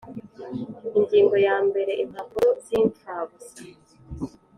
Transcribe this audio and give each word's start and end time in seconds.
Ingingo 0.97 1.35
ya 1.47 1.57
mbere 1.67 1.91
Impapuro 2.03 2.49
z’impfabusa 2.63 3.61